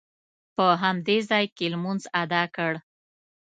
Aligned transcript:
په 0.55 0.65
همدې 0.83 1.17
ځاې 1.29 1.45
کې 1.55 1.65
لمونځ 1.73 2.03
ادا 2.21 2.43
کړ. 2.55 2.73